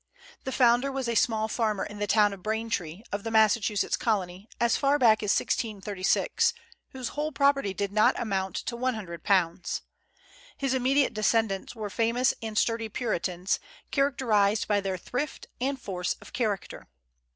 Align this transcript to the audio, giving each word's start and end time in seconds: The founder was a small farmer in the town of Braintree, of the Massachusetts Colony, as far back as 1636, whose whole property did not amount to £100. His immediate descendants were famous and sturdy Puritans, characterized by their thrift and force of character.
The 0.45 0.51
founder 0.51 0.91
was 0.91 1.07
a 1.07 1.13
small 1.13 1.47
farmer 1.47 1.85
in 1.85 1.99
the 1.99 2.07
town 2.07 2.33
of 2.33 2.41
Braintree, 2.41 3.03
of 3.11 3.23
the 3.23 3.29
Massachusetts 3.29 3.95
Colony, 3.95 4.49
as 4.59 4.75
far 4.75 4.97
back 4.97 5.21
as 5.21 5.27
1636, 5.39 6.55
whose 6.89 7.09
whole 7.09 7.31
property 7.31 7.71
did 7.71 7.91
not 7.91 8.19
amount 8.19 8.55
to 8.55 8.75
£100. 8.75 9.81
His 10.57 10.73
immediate 10.73 11.13
descendants 11.13 11.75
were 11.75 11.91
famous 11.91 12.33
and 12.41 12.57
sturdy 12.57 12.89
Puritans, 12.89 13.59
characterized 13.91 14.67
by 14.67 14.81
their 14.81 14.97
thrift 14.97 15.45
and 15.61 15.79
force 15.79 16.13
of 16.19 16.33
character. 16.33 16.87